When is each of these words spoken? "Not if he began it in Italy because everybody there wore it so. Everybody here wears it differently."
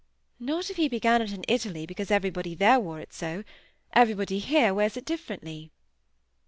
"Not 0.39 0.71
if 0.71 0.77
he 0.77 0.89
began 0.89 1.21
it 1.21 1.31
in 1.31 1.45
Italy 1.47 1.85
because 1.85 2.09
everybody 2.09 2.55
there 2.55 2.79
wore 2.79 2.99
it 2.99 3.13
so. 3.13 3.43
Everybody 3.93 4.39
here 4.39 4.73
wears 4.73 4.97
it 4.97 5.05
differently." 5.05 5.69